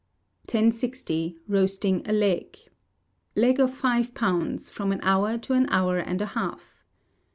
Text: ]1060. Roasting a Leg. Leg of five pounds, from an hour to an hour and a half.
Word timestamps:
]1060. 0.51 1.37
Roasting 1.47 2.01
a 2.07 2.11
Leg. 2.11 2.57
Leg 3.35 3.59
of 3.59 3.71
five 3.71 4.15
pounds, 4.15 4.67
from 4.67 4.91
an 4.91 4.99
hour 5.03 5.37
to 5.37 5.53
an 5.53 5.69
hour 5.69 5.99
and 5.99 6.23
a 6.23 6.33
half. 6.33 6.83